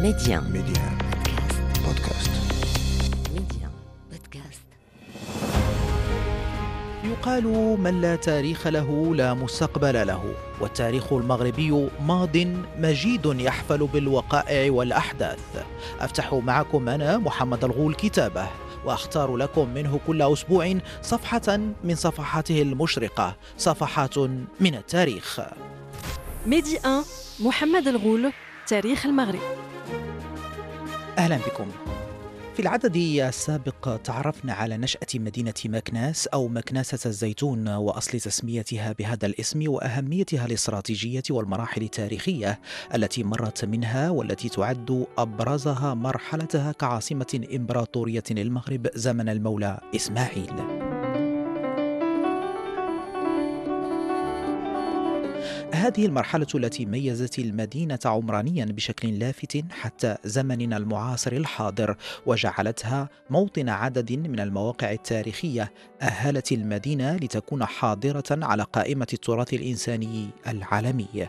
[0.00, 0.98] ميدي 1 ميدي 1
[1.84, 2.30] بودكاست
[3.34, 3.70] ميدي 1
[4.10, 4.62] بودكاست
[7.04, 7.44] يقال
[7.80, 12.36] من لا تاريخ له لا مستقبل له والتاريخ المغربي ماض
[12.78, 15.64] مجيد يحفل بالوقائع والأحداث.
[16.00, 18.46] أفتح معكم أنا محمد الغول كتابه
[18.84, 24.18] وأختار لكم منه كل أسبوع صفحة من صفحاته المشرقة صفحات
[24.60, 25.40] من التاريخ.
[26.46, 27.04] ميدي 1
[27.40, 28.32] محمد الغول
[28.66, 29.69] تاريخ المغرب.
[31.20, 31.70] أهلا بكم
[32.54, 39.70] في العدد السابق تعرفنا على نشأة مدينة مكناس أو مكناسة الزيتون وأصل تسميتها بهذا الاسم
[39.70, 42.60] وأهميتها الاستراتيجية والمراحل التاريخية
[42.94, 50.79] التي مرت منها والتي تعد أبرزها مرحلتها كعاصمة إمبراطورية المغرب زمن المولى إسماعيل.
[55.80, 64.12] هذه المرحلة التي ميزت المدينة عمرانيا بشكل لافت حتى زمننا المعاصر الحاضر وجعلتها موطن عدد
[64.12, 65.72] من المواقع التاريخية.
[66.02, 71.28] أهلت المدينة لتكون حاضرة على قائمة التراث الإنساني العالمي.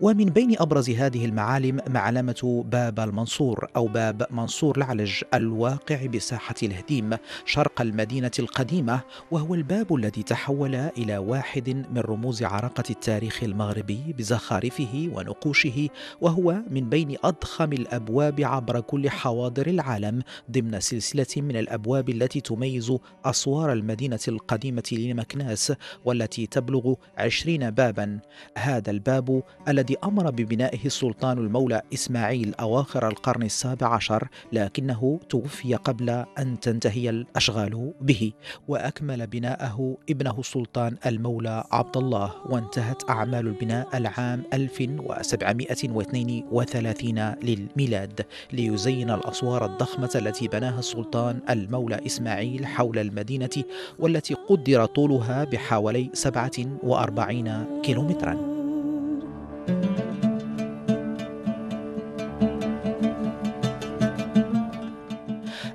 [0.00, 7.16] ومن بين أبرز هذه المعالم معلمة باب المنصور أو باب منصور العلج الواقع بساحة الهديم
[7.44, 9.00] شرق المدينة القديمة
[9.30, 13.87] وهو الباب الذي تحول إلى واحد من رموز عراقة التاريخ المغربي.
[13.90, 15.88] الغربي بزخارفه ونقوشه
[16.20, 22.92] وهو من بين أضخم الأبواب عبر كل حواضر العالم ضمن سلسلة من الأبواب التي تميز
[23.24, 25.72] أسوار المدينة القديمة لمكناس
[26.04, 28.18] والتي تبلغ عشرين بابا.
[28.58, 36.10] هذا الباب الذي أمر ببنائه السلطان المولى إسماعيل أواخر القرن السابع عشر لكنه توفي قبل
[36.38, 38.32] أن تنتهي الأشغال به
[38.68, 48.20] وأكمل بناءه ابنه السلطان المولى عبد الله وانتهت أعمال البناء العام 1732 للميلاد
[48.52, 53.64] ليزين الأسوار الضخمة التي بناها السلطان المولى إسماعيل حول المدينة
[53.98, 58.58] والتي قدر طولها بحوالي 47 كيلومتراً.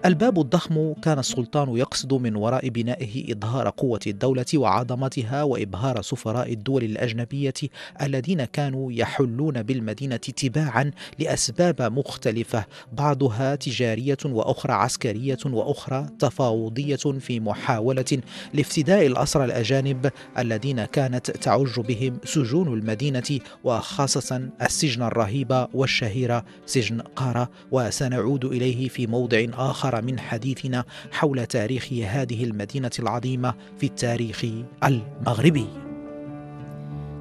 [0.05, 6.83] الباب الضخم كان السلطان يقصد من وراء بنائه إظهار قوة الدولة وعظمتها وإبهار سفراء الدول
[6.83, 7.53] الأجنبية
[8.01, 18.21] الذين كانوا يحلون بالمدينة تباعا لأسباب مختلفة بعضها تجارية وأخرى عسكرية وأخرى تفاوضية في محاولة
[18.53, 27.49] لافتداء الأسرى الأجانب الذين كانت تعج بهم سجون المدينة وخاصة السجن الرهيب والشهير سجن قارة
[27.71, 29.92] وسنعود إليه في موضع آخر.
[29.93, 34.45] أكثر من حديثنا حول تاريخ هذه المدينة العظيمة في التاريخ
[34.83, 35.67] المغربي.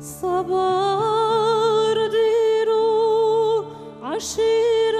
[0.00, 3.64] صبار ديرو
[4.02, 4.91] عشيره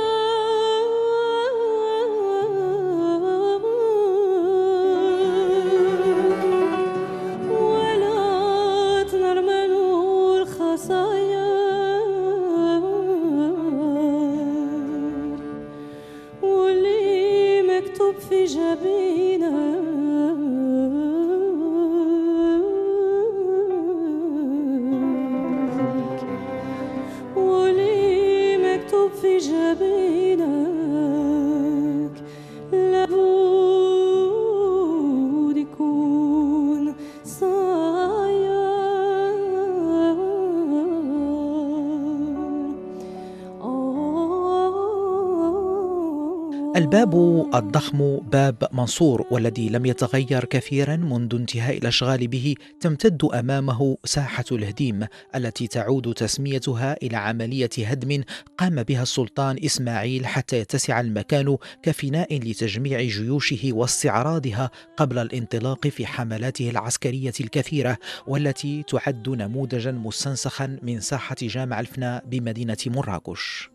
[47.02, 54.44] الباب الضخم باب منصور والذي لم يتغير كثيرا منذ انتهاء الأشغال به تمتد أمامه ساحة
[54.52, 58.22] الهديم التي تعود تسميتها إلى عملية هدم
[58.58, 66.70] قام بها السلطان إسماعيل حتى يتسع المكان كفناء لتجميع جيوشه واستعراضها قبل الانطلاق في حملاته
[66.70, 73.70] العسكرية الكثيرة والتي تعد نموذجا مستنسخا من ساحة جامع الفناء بمدينة مراكش.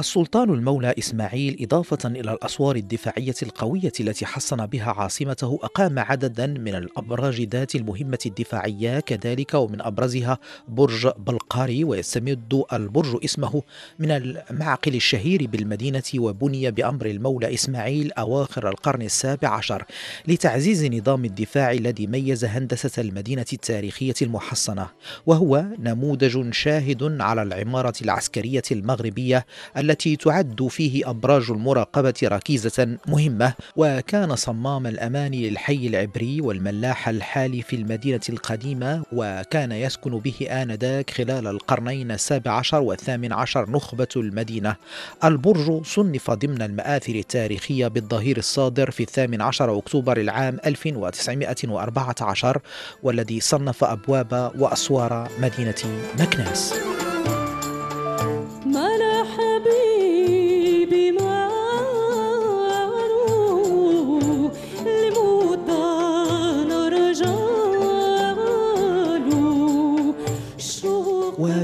[0.00, 6.74] السلطان المولى إسماعيل إضافة إلى الأسوار الدفاعية القوية التي حصن بها عاصمته أقام عددا من
[6.74, 13.62] الأبراج ذات المهمة الدفاعية كذلك ومن أبرزها برج بلقاري ويستمد البرج اسمه
[13.98, 19.84] من المعقل الشهير بالمدينة وبني بأمر المولى إسماعيل أواخر القرن السابع عشر
[20.28, 24.88] لتعزيز نظام الدفاع الذي ميز هندسة المدينة التاريخية المحصنة
[25.26, 29.46] وهو نموذج شاهد على العمارة العسكرية المغربية
[29.82, 37.76] التي تعد فيه أبراج المراقبة ركيزة مهمة وكان صمام الأمان للحي العبري والملاح الحالي في
[37.76, 44.76] المدينة القديمة وكان يسكن به آنذاك خلال القرنين السابع عشر والثامن عشر نخبة المدينة.
[45.24, 52.60] البرج صنف ضمن المآثر التاريخية بالظهير الصادر في الثامن عشر أكتوبر العام 1914
[53.02, 56.74] والذي صنف أبواب وأسوار مدينة مكناس.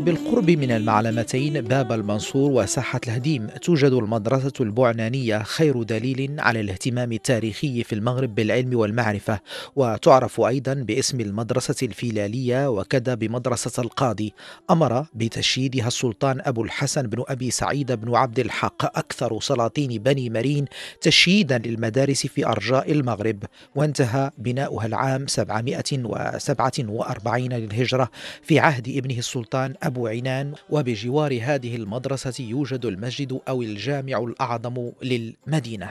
[0.08, 3.46] وبالقرب من المعلمتين باب المنصور وساحة الهديم.
[3.46, 9.40] توجد المدرسة البعنانية خير دليل على الاهتمام التاريخي في المغرب بالعلم والمعرفة.
[9.76, 14.32] وتعرف أيضا باسم المدرسة الفيلالية وكذا بمدرسة القاضي.
[14.70, 20.64] أمر بتشييدها السلطان أبو الحسن بن أبي سعيد بن عبد الحق أكثر سلاطين بني مرين
[21.00, 23.44] تشييدا للمدارس في أرجاء المغرب.
[23.74, 28.10] وانتهى بناؤها العام 747 للهجرة
[28.42, 35.90] في عهد ابنه السلطان أبو عنان وبجوار هذه المدرسة يوجد المسجد أو الجامع الأعظم للمدينة.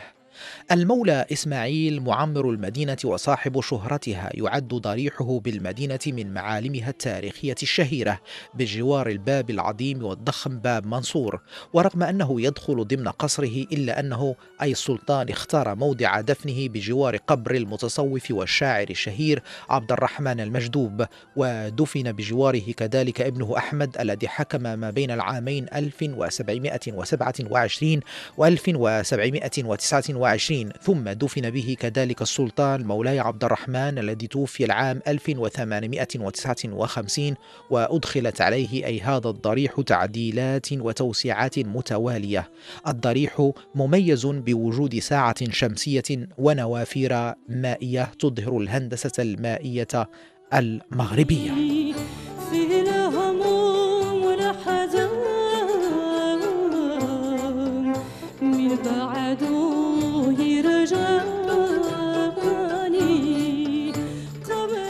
[0.71, 8.19] المولى إسماعيل معمر المدينة وصاحب شهرتها يعد ضريحه بالمدينة من معالمها التاريخية الشهيرة
[8.53, 11.41] بجوار الباب العظيم والضخم باب منصور
[11.73, 18.31] ورغم أنه يدخل ضمن قصره إلا أنه أي السلطان اختار موضع دفنه بجوار قبر المتصوف
[18.31, 21.05] والشاعر الشهير عبد الرحمن المجدوب
[21.35, 27.99] ودفن بجواره كذلك ابنه أحمد الذي حكم ما بين العامين 1727
[28.37, 37.35] و 1729 وعشرين ثم دفن به كذلك السلطان مولاي عبد الرحمن الذي توفي العام 1859
[37.69, 42.49] وأدخلت عليه أي هذا الضريح تعديلات وتوسيعات متوالية.
[42.87, 50.09] الضريح مميز بوجود ساعة شمسية ونوافير مائية تظهر الهندسة المائية
[50.53, 51.51] المغربية.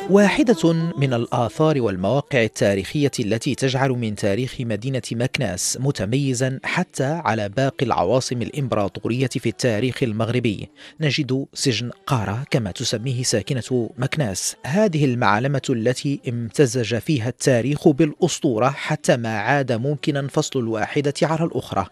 [0.10, 7.86] واحدة من الآثار والمواقع التاريخية التي تجعل من تاريخ مدينة مكناس متميزا حتى على باقي
[7.86, 10.70] العواصم الإمبراطورية في التاريخ المغربي.
[11.00, 14.56] نجد سجن قارة كما تسميه ساكنة مكناس.
[14.64, 21.86] هذه المعلمة التي امتزج فيها التاريخ بالأسطورة حتى ما عاد ممكنا فصل الواحدة على الأخرى.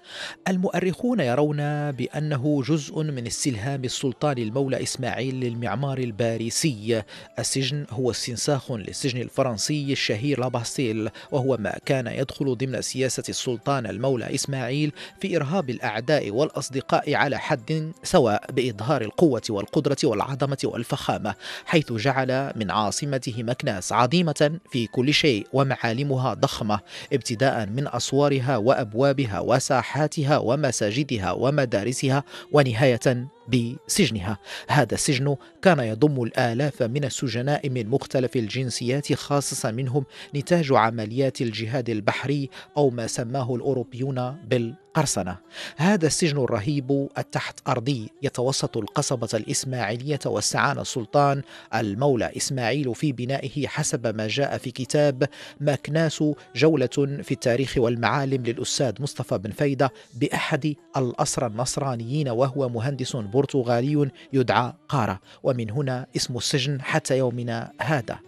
[0.48, 7.04] المؤرخون يرون بأنه جزء من استلهام السلطان المولى إسماعيل للمعمار الباريسي.
[7.40, 13.86] السجن هو هو استنساخ للسجن الفرنسي الشهير لاباستيل وهو ما كان يدخل ضمن سياسة السلطان
[13.86, 14.92] المولى إسماعيل
[15.22, 21.36] في إرهاب الأعداء والأصدقاء على حد سواء بإظهار القوة والقدرة والعظمة والفخامة
[21.66, 26.80] حيث جعل من عاصمته مكناس عظيمة في كل شيء ومعالمها ضخمة
[27.14, 34.38] ابتداء من أسوارها وأبوابها وساحاتها ومساجدها ومدارسها ونهاية بسجنها.
[34.68, 40.06] هذا السجن كان يضم الآلاف من السجناء من مختلف الجنسيات خاصة منهم
[40.36, 45.38] نتاج عمليات الجهاد البحري أو ما سماه الأوروبيون بال قرصنة.
[45.78, 51.42] هذا السجن الرهيب التحت أرضي يتوسط القصبة الإسماعيلية واستعان السلطان
[51.76, 55.30] المولى إسماعيل في بنائه حسب ما جاء في كتاب
[55.62, 56.24] مكناس
[56.56, 64.74] جولة في التاريخ والمعالم للأستاذ مصطفى بن فايدة بأحد الأسرى النصرانيين وهو مهندس برتغالي يدعى
[64.90, 65.20] قارة.
[65.44, 68.20] ومن هنا اسم السجن حتى يومنا هذا.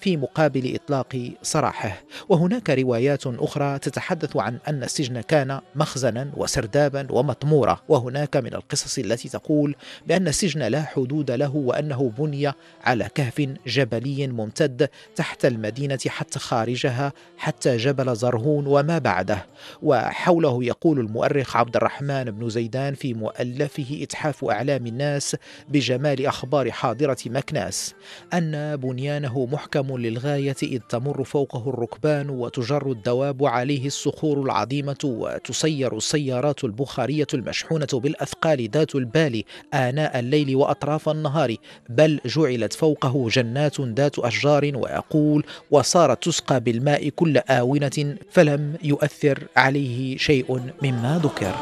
[0.00, 2.02] في مقابل إطلاق سراحه.
[2.28, 7.82] وهناك روايات أخرى تتحدث عن أن السجن كان مخزنا وسردابا ومطمورة.
[7.88, 12.52] وهناك من القصص التي تقول بأن السجن لا حدود له وأنه بني
[12.84, 19.46] على كهف جبلي ممتد تحت المدينة حتى خارجها حتى جبل زرهون وما بعده.
[19.82, 25.36] وحوله يقول المؤرخ عبد الرحمن بن زيدان في مؤلفه إتحاف أعلام الناس
[25.68, 27.94] بجمال أخبار حاضرة مكناس
[28.32, 35.96] أن بنيانه محكم محكم للغاية إذ تمر فوقه الركبان وتجر الدواب عليه الصخور العظيمة وتسير
[35.96, 39.44] السيارات البخارية المشحونة بالأثقال ذات البال
[39.74, 41.56] آناء الليل وأطراف النهار
[41.88, 50.16] بل جعلت فوقه جنات ذات أشجار ويقول وصارت تسقى بالماء كل آونة فلم يؤثر عليه
[50.16, 51.54] شيء مما ذكر.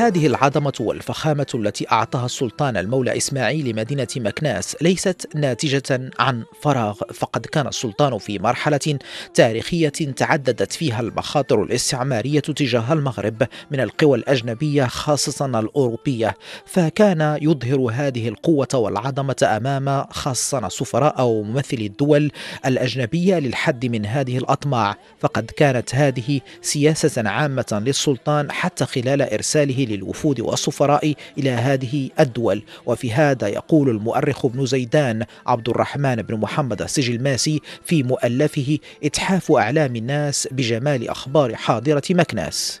[0.00, 7.46] فهذه العظمة والفخامة التي أعطاها السلطان المولى إسماعيل لمدينة مكناس ليست ناتجة عن فراغ فقد
[7.46, 8.98] كان السلطان في مرحلة
[9.34, 16.36] تاريخية تعددت فيها المخاطر الاستعمارية تجاه المغرب من القوى الأجنبية خاصة الأوروبية.
[16.66, 22.32] فكان يظهر هذه القوة والعظمة أمام خاصة سفراء أو ممثلي الدول
[22.66, 24.96] الأجنبية للحد من هذه الأطماع.
[25.18, 32.62] فقد كانت هذه سياسة عامة للسلطان حتى خلال إرساله للوفود والسفراء إلى هذه الدول.
[32.86, 39.96] وفي هذا يقول المؤرخ ابن زيدان عبد الرحمن بن محمد السجلماسي في مؤلفه إتحاف أعلام
[39.96, 42.80] الناس بجمال أخبار حاضرة مكناس.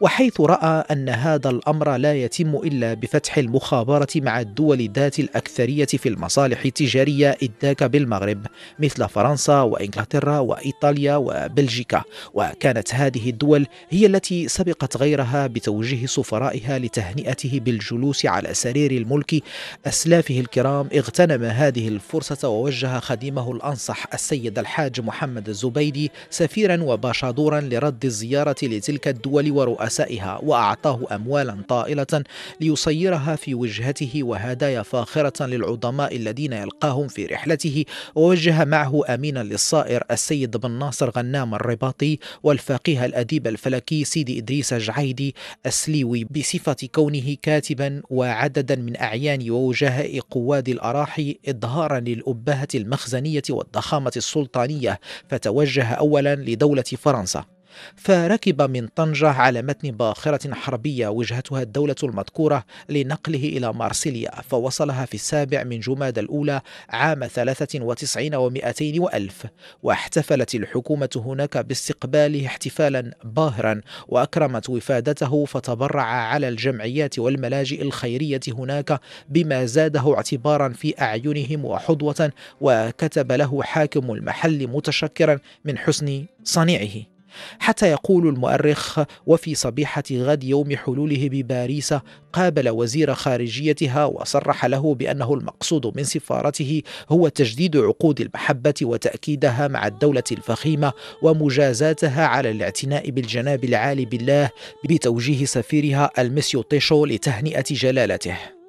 [0.00, 6.08] وحيث رأى أن هذا الأمر لا يتم إلا بفتح المخابرة مع الدول ذات الأكثرية في
[6.08, 8.46] المصالح التجارية اذ ذاك بالمغرب
[8.78, 12.02] مثل فرنسا وإنجلترا وإيطاليا وبلجيكا.
[12.34, 19.42] وكانت هذه الدول هي التي سبقت غيرها بتوجيه سفرائها لتهنئته بالجلوس على سرير الملك.
[19.86, 28.04] أسلافه الكرام اغتنم هذه الفرصة ووجه خديمه الأنصح السيد الحاج محمد الزبيدي سفيرا وباشادورا لرد
[28.04, 32.24] الزيارة لتلك الدول ورؤسائها وأعطاه اموالا طائلة
[32.60, 37.84] ليصيرها في وجهته وهدايا فاخرة للعظماء الذين يلقاهم في رحلته.
[38.14, 45.34] ووجه معه امينا للصائر السيد بن ناصر غنام الرباطي والفقيه الأديب الفلكي سيدي إدريس جعيدي
[45.66, 55.00] السليوي بصفة كونه كاتبا وعددا من أعيان ووجهاء قواد الأراحي اظهارا للأبهة المخزنية والضخامة السلطانية.
[55.28, 57.59] فتوجه اولا لدولة فرنسا.
[57.96, 65.14] فركب من طنجة على متن باخرة حربية وجهتها الدولة المذكورة لنقله إلى مارسيليا فوصلها في
[65.14, 69.46] السابع من جماد الأولى عام 93 ومئتين وألف.
[69.82, 79.64] واحتفلت الحكومة هناك باستقباله احتفالا باهرا وأكرمت وفادته فتبرع على الجمعيات والملاجئ الخيرية هناك بما
[79.64, 87.19] زاده اعتبارا في أعينهم وحظوة وكتب له حاكم المحل متشكرا من حسن صنيعه.
[87.58, 91.94] حتى يقول المؤرخ وفي صبيحة غد يوم حلوله بباريس
[92.32, 99.86] قابل وزير خارجيتها وصرح له بأنه المقصود من سفارته هو تجديد عقود المحبة وتأكيدها مع
[99.86, 104.50] الدولة الفخيمة ومجازاتها على الاعتناء بالجناب العالي بالله
[104.88, 108.59] بتوجيه سفيرها المسيو تيشو لتهنئة جلالته.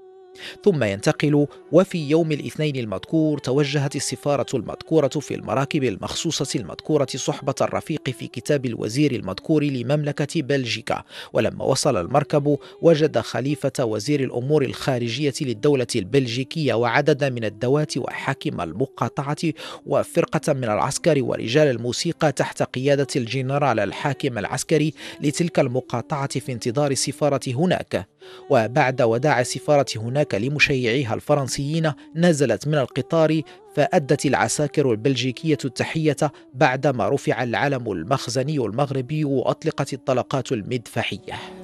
[0.65, 8.09] ثم ينتقل وفي يوم الاثنين المذكور توجهت السفارة المذكورة في المراكب المخصوصة المذكورة صحبة الرفيق
[8.09, 11.03] في كتاب الوزير المذكور لمملكة بلجيكا.
[11.33, 19.37] ولما وصل المركب وجد خليفة وزير الأمور الخارجية للدولة البلجيكية وعددا من الدوات وحاكم المقاطعة
[19.85, 27.41] وفرقة من العسكر ورجال الموسيقى تحت قيادة الجنرال الحاكم العسكري لتلك المقاطعة في انتظار السفارة
[27.47, 28.07] هناك.
[28.49, 33.41] وبعد وداع السفارة هناك لمشيعيها الفرنسيين نزلت من القطار
[33.75, 36.17] فأدت العساكر البلجيكية التحية
[36.53, 41.60] بعدما رفع العلم المخزني المغربي وأطلقت الطلقات المدفعية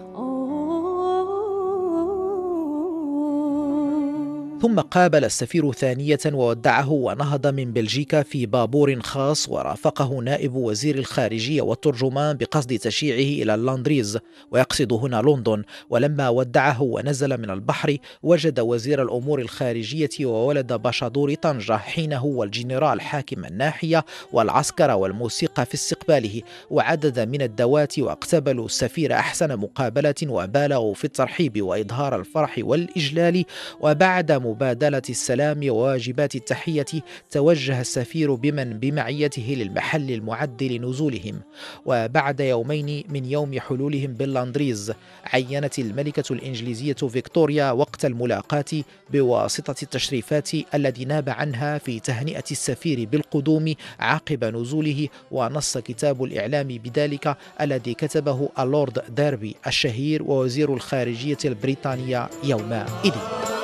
[4.61, 11.61] ثم قابل السفير ثانية وودعه ونهض من بلجيكا في بابور خاص ورافقه نائب وزير الخارجية
[11.61, 14.19] والترجمان بقصد تشييعه إلى اللندريز
[14.51, 15.63] ويقصد هنا لندن.
[15.89, 23.45] ولما ودعه ونزل من البحر وجد وزير الأمور الخارجية وولد باشادور طنجة حينه والجنرال حاكم
[23.45, 26.41] الناحية والعسكر والموسيقى في استقباله.
[26.69, 33.45] وعدد من الذوات واقتبلوا السفير أحسن مقابلة وبالغوا في الترحيب وإظهار الفرح والإجلال.
[33.81, 36.85] وبعد مبادلة السلام وواجبات التحية
[37.31, 41.41] توجه السفير بمن بمعيته للمحل المعد لنزولهم.
[41.85, 44.93] وبعد يومين من يوم حلولهم باللاندريز
[45.25, 53.73] عينت الملكة الإنجليزية فيكتوريا وقت الملاقاة بواسطة التشريفات الذي ناب عنها في تهنئة السفير بالقدوم
[53.99, 63.56] عقب نزوله ونص كتاب الإعلام بذلك الذي كتبه اللورد ديربي الشهير ووزير الخارجية البريطانية يومئذ.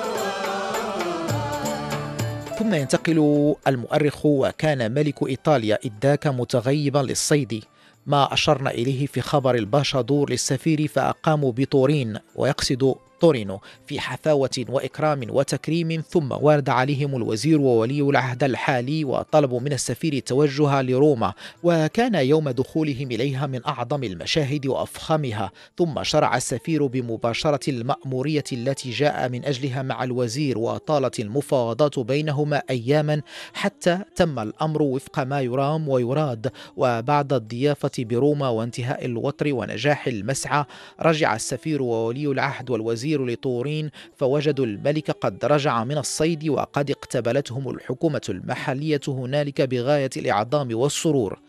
[2.60, 7.64] ثم ينتقل المؤرخ وكان ملك إيطاليا إذ ذاك متغيبا للصيد.
[8.06, 15.22] ما أشرنا إليه في خبر الباشا دور للسفير فأقاموا بطورين ويقصد طورينو في حفاوة وإكرام
[15.30, 22.50] وتكريم ثم ورد عليهم الوزير وولي العهد الحالي وطلبوا من السفير التوجه لروما وكان يوم
[22.50, 25.51] دخولهم إليها من أعظم المشاهد وأفخمها.
[25.77, 33.22] ثم شرع السفير بمباشرة المأمورية التي جاء من أجلها مع الوزير وطالت المفاوضات بينهما أياما
[33.53, 36.51] حتى تم الأمر وفق ما يرام ويراد.
[36.77, 40.65] وبعد الضيافة بروما وانتهاء الوطر ونجاح المسعى
[41.01, 48.22] رجع السفير وولي العهد والوزير لطورين فوجدوا الملك قد رجع من الصيد وقد اقتبلتهم الحكومة
[48.29, 51.39] المحلية هنالك بغاية الإعظام والسرور.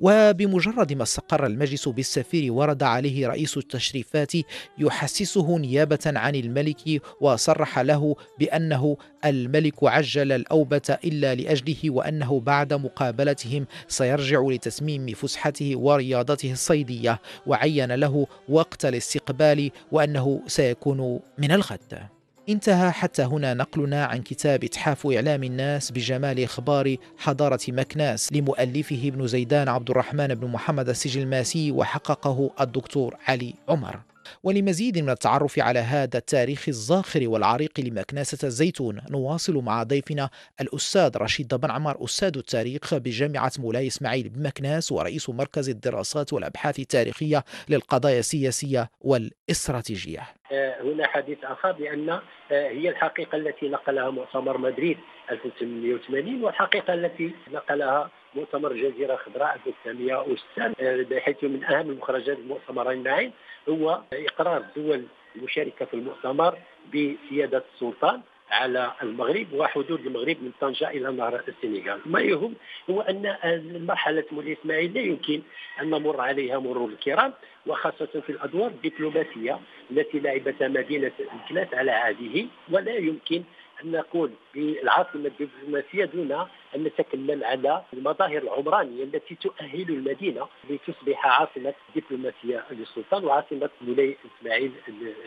[0.00, 4.32] وبمجرد ما استقر المجلس بالسفير ورد عليه رئيس التشريفات
[4.78, 13.66] يحسسه نيابة عن الملك وصرح له بأنه الملك عجل الأوبة إلا لأجله وأنه بعد مقابلتهم
[13.88, 22.08] سيرجع لتسميم فسحته ورياضته الصيدية وعين له وقت الاستقبال وأنه سيكون من الغد
[22.48, 29.26] انتهى حتى هنا نقلنا عن كتاب إتحاف إعلام الناس بجمال إخبار حضارة مكناس لمؤلفه ابن
[29.26, 34.00] زيدان عبد الرحمن بن محمد السجلماسي وحققه الدكتور علي عمر.
[34.42, 41.54] ولمزيد من التعرف على هذا التاريخ الزاخر والعريق لمكناسة الزيتون نواصل مع ضيفنا الأستاذ رشيد
[41.54, 48.90] بن عمار أستاذ التاريخ بجامعة مولاي إسماعيل بمكناس ورئيس مركز الدراسات والأبحاث التاريخية للقضايا السياسية
[49.00, 50.20] والإستراتيجية.
[50.52, 54.98] آه، هنا حديث آخر بان آه، هي الحقيقة التي نقلها مؤتمر مدريد
[55.30, 63.32] 1880 والحقيقة التي نقلها مؤتمر جزيره خضراء 1906 آه، بحيث من أهم المخرجات المؤتمرين معين
[63.68, 65.04] هو إقرار الدول
[65.36, 66.58] المشاركه في المؤتمر
[66.94, 72.00] بسيادة السلطان على المغرب وحدود المغرب من طنجة إلى نهر السنغال.
[72.06, 72.54] ما يهم
[72.90, 75.42] هو أن مرحلة مولاي إسماعيل لا يمكن
[75.80, 77.32] أن نمر عليها مرور الكرام
[77.66, 79.58] وخاصة في الأدوار الدبلوماسية
[79.90, 83.42] التي لعبتها مدينة الكلاس على عهده ولا يمكن
[83.84, 86.32] أن نقول بالعاصمة الدبلوماسية دون
[86.76, 94.72] أن نتكلم على المظاهر العمرانية التي تؤهل المدينة لتصبح عاصمة دبلوماسية للسلطان وعاصمة مولاي إسماعيل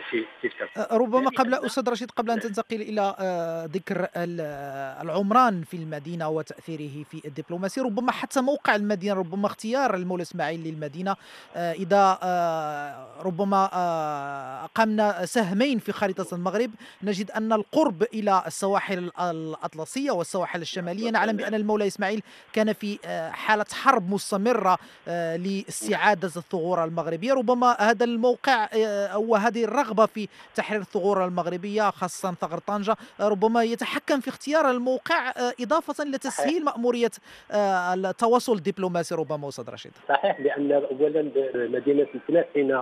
[0.10, 4.08] في تلك ربما قبل أستاذ رشيد قبل أن تنتقل إلى آه، ذكر
[5.02, 7.82] العمران في المدينة وتأثيره في الدبلوماسية.
[7.82, 11.16] ربما حتى موقع المدينة ربما اختيار المولى إسماعيل للمدينة
[11.56, 13.70] آه، إذا آه، ربما
[14.64, 16.72] أقمنا سهمين في خريطة المغرب.
[17.04, 21.12] نجد أن القرب إلى السواحل الأطلسية والسواحل الشمالية.
[21.12, 22.22] نعلم بأن المولى إسماعيل
[22.54, 27.34] كان في آه، حالة حرب مستمرة آه، لاستعادة الثغور المغربية.
[27.34, 33.64] ربما هذا الموقع آه، أو هذه الرغبة في تحرير الثغور المغربية خاصة ثغر طنجة ربما
[33.64, 37.12] يتحكم في اختيار الموقع إضافة لتسهيل مأمورية
[37.52, 39.16] التواصل الدبلوماسي.
[39.16, 39.92] ربما أستاذ رشيد.
[40.10, 42.82] صحيح لأن أولا مدينة الفلسطين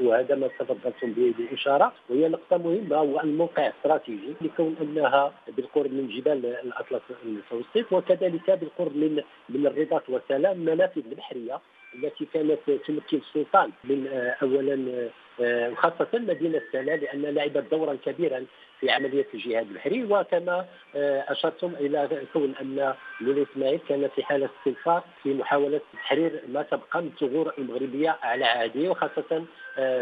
[0.00, 6.08] وهذا ما تفضلتم به بالإشارة وهي نقطة مهمة هو الموقع استراتيجي لكون أنها بالقرب من
[6.08, 11.60] جبال الأطلس المتوسط وكذلك بالقرب من من الرباط والسلام منافذ البحريه
[11.94, 15.08] التي كانت تمكن السلطان من آه، اولا
[15.40, 18.44] آه، خاصة مدينة سلا لأن لعبت دورا كبيرا
[18.80, 20.04] في عملية الجهاد البحري.
[20.04, 26.42] وكما آه، أشرتم إلى كون أن مولاي إسماعيل كان في حالة استنفار في محاولة تحرير
[26.48, 29.44] ما تبقى من الثغور المغربية على عهده وخاصة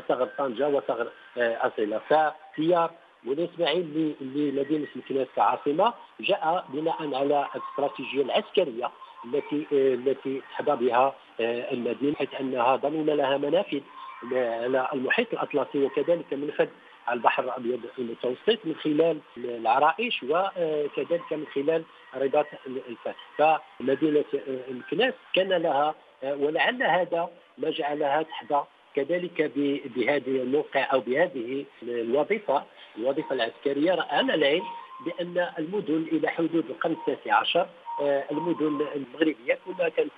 [0.09, 2.01] ثغر طنجة وثغر أصيلة
[3.25, 8.91] مولاي إسماعيل لمدينه مكناس كعاصمه جاء بناء على الاستراتيجية العسكرية
[9.25, 13.81] التي التي تحظى بها آه، المدينة حيث أنها ضمن لها منافذ
[14.33, 16.69] على المحيط الأطلسي وكذلك منفذ
[17.07, 25.15] على البحر الأبيض المتوسط من خلال العرائش وكذلك من خلال رباط الفتح فمدينة آه، مكناس
[25.35, 28.65] كان لها آه، ولعل هذا ما جعلها تحظى
[28.97, 29.53] كذلك
[29.97, 32.65] بهذه الموقع أو بهذه الوظيفة
[32.99, 34.65] الوظيفة العسكرية رانا العلم
[35.07, 37.69] بأن المدن إلى حدود القرن التاسع عشر
[38.01, 40.11] آه، المدن المغربية كلها كانت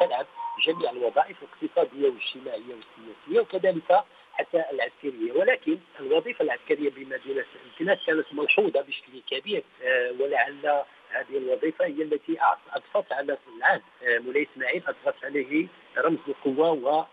[0.00, 0.26] تلعب
[0.66, 5.32] جميع الوظائف الاقتصادية والاجتماعية والسياسية وكذلك حتى العسكرية.
[5.32, 10.82] ولكن الوظيفة العسكرية بمدينه الكناس كانت ملحوظة بشكل كبير آه، ولعل
[11.14, 12.36] هذه الوظيفة هي التي
[12.72, 15.66] أضفت على العهد آه، مولاي إسماعيل أضفت عليه
[15.98, 16.70] رمز القوة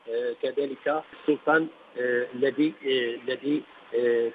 [0.08, 3.64] وكذلك السلطان الذي الذي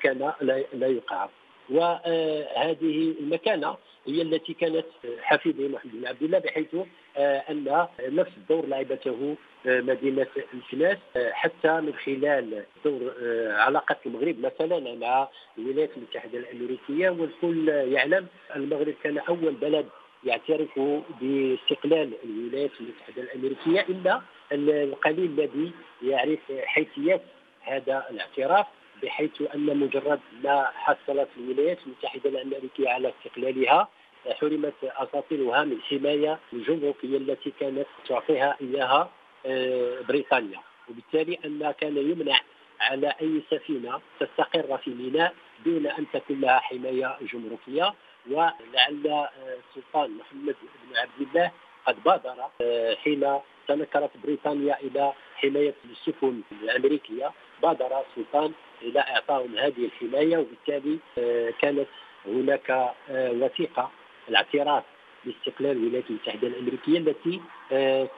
[0.02, 0.32] كان
[0.72, 1.28] لا يقع.
[1.70, 3.76] وهذه المكانة
[4.06, 4.86] هي التي كانت
[5.22, 6.74] حفيده محمد بن عبد الله بحيث
[7.16, 10.98] أن نفس الدور لعبته مدينة الكناس
[11.32, 13.12] حتى من خلال دور
[13.50, 17.10] علاقة المغرب مثلا مع الولايات المتحدة الأمريكية.
[17.10, 19.86] والكل يعلم المغرب كان أول بلد
[20.24, 20.80] يعترف
[21.20, 24.20] باستقلال الولايات المتحدة الأمريكية إلا
[24.52, 27.22] القليل الذي يعرف حيثيات
[27.62, 28.66] هذا الاعتراف
[29.02, 33.88] بحيث أن مجرد ما حصلت الولايات المتحدة الأمريكية على استقلالها
[34.34, 39.10] حرمت اساطيلها من الحماية الجمركيه التي كانت تعطيها إياها
[39.46, 40.60] آه، بريطانيا.
[40.90, 42.40] وبالتالي أن كان يمنع
[42.80, 45.34] على أي سفينة تستقر في ميناء
[45.64, 47.94] دون أن تكون لها حماية جمركية.
[48.30, 49.26] ولعل
[49.68, 50.56] السلطان محمد
[50.90, 51.50] بن عبد الله
[51.86, 57.32] قد بادر آه، حين تنكرت بريطانيا إلى حماية السفن الأمريكية.
[57.62, 60.38] بادر السلطان إلى اعطائهم هذه الحماية.
[60.38, 61.88] وبالتالي آه، كانت
[62.26, 62.70] هناك
[63.10, 63.90] آه، وثيقة
[64.28, 64.84] الاعتراف
[65.24, 67.40] باستقلال الولايات المتحدة الأمريكية التي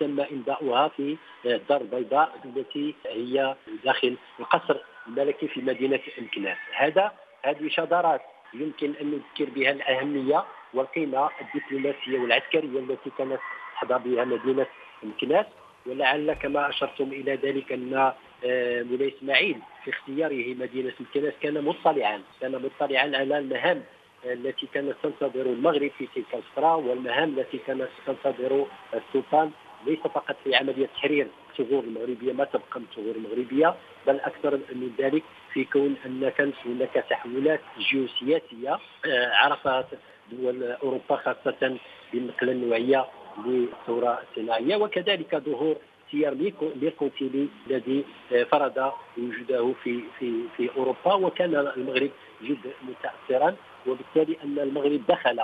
[0.00, 1.16] تم إنباؤها في
[1.46, 8.20] الدار البيضاء التي هي داخل القصر الملكي في مدينة مكناس هذا هذه شذرات
[8.54, 10.44] يمكن أن نذكر بها الأهمية
[10.74, 13.40] والقيمة الدبلوماسية والعسكرية التي كانت
[13.74, 14.66] تحظى بها مدينة
[15.02, 15.46] مكناس
[15.86, 18.12] ولعل كما أشرتم إلى ذلك أن
[18.44, 23.82] آه، مولاي إسماعيل في اختياره مدينة مكناس كان مطلعا كان مطلعا على المهام
[24.24, 29.50] التي كانت تنتظر المغرب في تلك الفترة والمهام التي كانت تنتظر السلطان
[29.87, 33.74] ليس فقط في عملية تحرير الثغور المغربية ما تبقى من الثغور المغربية
[34.07, 39.87] بل أكثر من ذلك في كون أن كانت هناك تحولات جيوسياسية آه، عرفت
[40.33, 41.78] دول أوروبا خاصة
[42.12, 43.07] بالنقله النوعية
[43.46, 45.76] للثورة الصناعية وكذلك ظهور
[46.10, 46.34] سير
[46.82, 52.10] ميركونتيلي الذي آه، فرض وجوده في في في أوروبا وكان المغرب
[52.42, 55.40] جد متاثرا وبالتالي أن المغرب دخل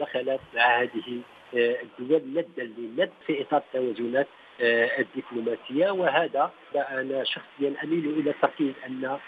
[0.00, 1.20] دخل مع هذه
[1.56, 4.28] آه، الدول ندا للند في إطار التوازنات
[4.60, 5.90] آه، الدبلوماسية.
[5.90, 9.18] وهذا أنا شخصيا أميل إلى التركيز أن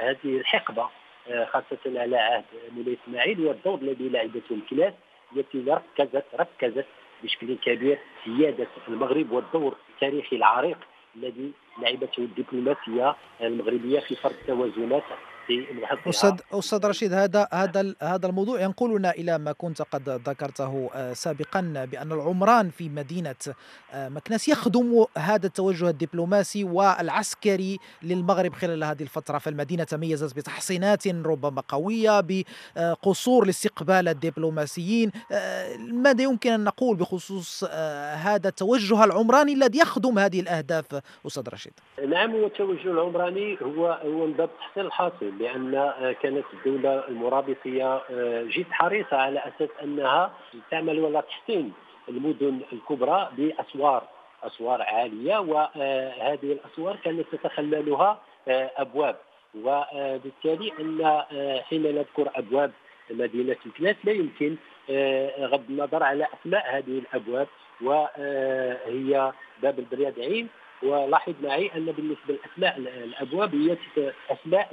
[0.00, 0.88] هذه الحقبة
[1.46, 2.44] خاصة على عهد
[2.76, 4.94] مولاي إسماعيل والدور الذي لعبته الكلاس
[5.36, 6.86] التي ركزت ركزت
[7.22, 10.78] بشكل كبير سياده المغرب والدور التاريخي العريق
[11.16, 14.34] الذي لعبته الدبلوماسية المغربية في فرض
[16.08, 21.86] أستاذ أستاذ رشيد هذا هذا هذا الموضوع ينقلنا إلى ما كنت قد ذكرته آه، سابقا
[21.92, 23.34] بأن العمران في مدينة
[23.92, 29.38] آه، مكناس يخدم هذا التوجه الدبلوماسي والعسكري للمغرب خلال هذه الفترة.
[29.38, 35.12] فالمدينة تميزت بتحصينات ربما قوية بقصور لاستقبال الدبلوماسيين.
[35.32, 37.64] آه، ماذا يمكن أن نقول بخصوص
[38.14, 41.72] هذا التوجه العمراني الذي يخدم هذه الأهداف أستاذ رشيد؟
[42.08, 45.29] نعم هو التوجه العمراني هو هو من باب تحصيل الحاصل.
[45.38, 50.32] لأن آه، كانت الدولة المرابطية آه، جد حريصة على أساس أنها
[50.70, 51.72] تعمل ولا تحسين
[52.08, 54.02] المدن الكبرى بأسوار
[54.42, 59.16] أسوار عالية وهذه الأسوار كانت تتخللها آه، أبواب.
[59.54, 61.22] وبالتالي أن
[61.62, 62.72] حين نذكر أبواب
[63.10, 64.56] مدينة الكناس لا يمكن
[65.40, 67.46] غض النظر على أسماء هذه الأبواب.
[67.82, 70.48] وهي باب البريادعين.
[70.82, 73.76] ولاحظ معي أن بالنسبة لأسماء الأبواب هي
[74.30, 74.68] أسماء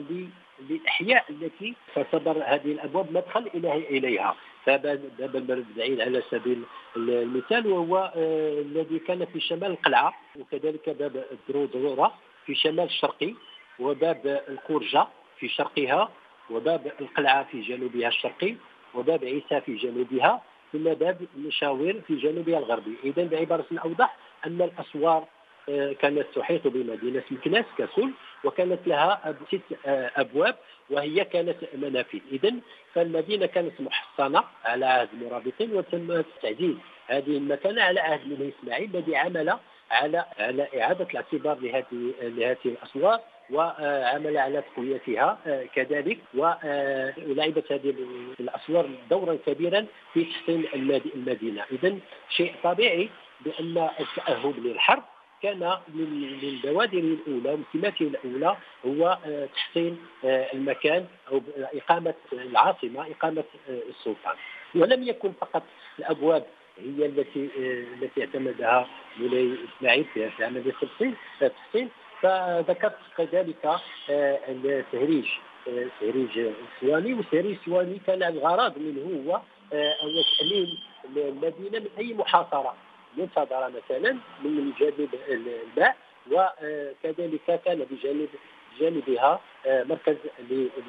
[0.70, 3.50] للاحياء التي تعتبر هذه الأبواب مدخل
[3.90, 4.36] إليها.
[4.68, 6.64] باب المرد بعيد على سبيل
[6.98, 12.14] المثال وهو آه، الذي كان في شمال القلعه وكذلك باب الدرودوره
[12.46, 13.34] في شمال الشرقي
[13.80, 15.08] وباب القرجه
[15.40, 16.10] في شرقها
[16.50, 18.56] وباب القلعة في جنوبها الشرقي
[18.94, 20.42] وباب عيسى في جنوبها
[20.74, 22.96] ثم باب المشاور في جنوبها الغربي.
[23.04, 25.26] اذا بعبارة أوضح أن الأسوار
[26.00, 28.12] كانت تحيط بمدينة مكناس ككل
[28.44, 30.56] وكانت لها ست آه، أبواب
[30.90, 32.20] وهي كانت منافذ.
[32.32, 32.54] إذا
[32.94, 36.76] فالمدينة كانت محصنة على عهد المرابطين وتم تعزيز
[37.08, 39.58] هذه المكانة على عهد مولاي إسماعيل الذي عمل
[39.92, 46.18] على على إعادة الاعتبار لهذه لهذه الأسوار وعمل على تقويتها آه، كذلك.
[46.34, 47.96] ولعبت هذه
[48.40, 50.66] الأسوار دورا كبيرا في تحسين
[51.16, 51.64] المدينة.
[51.72, 51.98] اذا
[52.30, 53.10] شيء طبيعي
[53.42, 55.04] بأن التأهب للحرب
[55.44, 63.44] كان من البوادر الأولى وسماته الأولى هو آه، تحسين آه، المكان أو إقامة العاصمة إقامة
[63.70, 64.36] آه، السلطان.
[64.76, 65.64] ولم يكن فقط
[66.00, 66.46] الأبواب
[66.78, 67.50] هي التي
[68.02, 68.88] التي اعتمدها
[69.20, 70.74] مولاي إسماعيل في عمليه
[71.42, 71.90] التحسين
[72.22, 73.70] فذكرت كذلك
[74.10, 75.26] التهريج
[75.68, 80.80] التهريج السواني والتهريج السواني كان الغرض منه هو تأمين
[81.16, 82.76] المدينة من أي محاصرة.
[83.18, 85.96] منتظره مثلا من جانب الماء
[86.32, 88.30] وكذلك كان بجانب
[88.80, 90.16] جانبها آه، مركز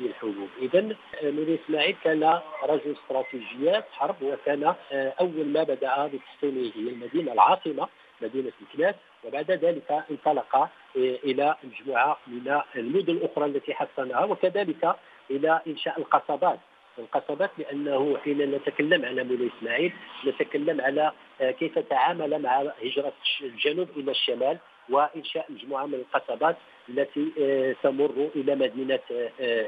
[0.01, 0.49] للحبوب.
[0.63, 6.91] اذا آه، نوري إسماعيل كان رجل استراتيجيات حرب وكان آه، أول ما بدأ بتحصينه هي
[6.91, 7.89] المدينة العاصمة
[8.23, 14.97] مدينة مكناس وبعد ذلك انطلق إلى مجموعة من المدن الأخرى التي حصنها وكذلك
[15.31, 16.59] إلى إنشاء القصبات.
[16.99, 19.93] القصبات لأنه حين نتكلم على مولاي إسماعيل
[20.27, 24.59] نتكلم على آه، كيف تعامل مع هجرة الجنوب إلى الشمال
[24.91, 26.57] وإنشاء مجموعة من القصبات
[26.89, 29.01] التي آه، تمر إلى مدينة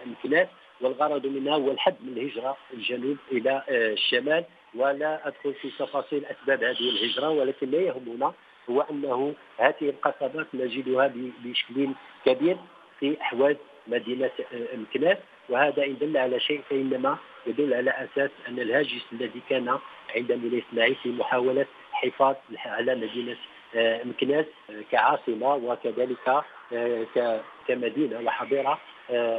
[0.06, 0.48] مكناس.
[0.80, 4.44] والغرض منها هو الحد من الهجره الجنوب إلى الشمال.
[4.74, 8.32] ولا أدخل في تفاصيل أسباب هذه الهجرة ولكن ما يهمنا
[8.70, 11.12] هو أنه هذه القصبات نجدها
[11.44, 11.88] بشكل
[12.26, 12.56] كبير
[13.00, 14.30] في أحواز مدينة
[14.74, 15.16] مكناس.
[15.50, 19.78] وهذا إن دل على شيء فإنما يدل على أساس أن الهاجس الذي كان
[20.16, 22.34] عند مولاي إسماعيل في محاولة الحفاظ
[22.66, 23.36] على مدينة
[23.74, 28.78] آه، مكناس آه، كعاصمة وكذلك آه، كمدينة وحضيرة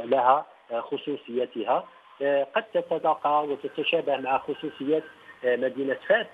[0.04, 1.84] لها خصوصيتها.
[2.54, 5.02] قد تتلاقى وتتشابه مع خصوصيات
[5.44, 6.26] مدينة فاس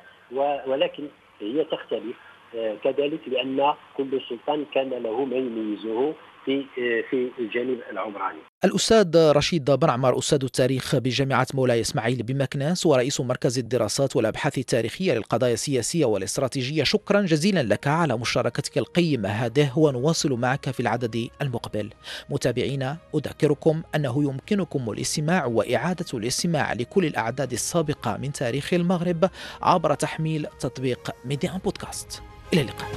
[0.67, 1.09] ولكن
[1.41, 2.17] هي تختلف
[2.53, 6.15] كذلك لأن كل سلطان كان له ما يميزه
[6.49, 8.39] في في الجانب العمراني.
[8.65, 15.13] الأستاذ رشيد بن عمر أستاذ التاريخ بجامعة مولاي إسماعيل بمكناس ورئيس مركز الدراسات والأبحاث التاريخية
[15.13, 21.91] للقضايا السياسية والاستراتيجية شكرا جزيلا لك على مشاركتك القيمة هذه ونواصل معك في العدد المقبل.
[22.31, 29.31] متابعينا أذكركم أنه يمكنكم الاستماع وإعادة الاستماع لكل الأعداد السابقة من تاريخ المغرب
[29.63, 32.23] عبر تحميل تطبيق ميدي 1 بودكاست.
[32.53, 32.89] إلى اللقاء.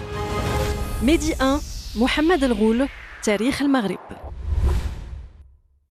[1.04, 1.62] ميدي 1
[1.96, 2.88] محمد الغول
[3.24, 4.31] تاريخ المغرب.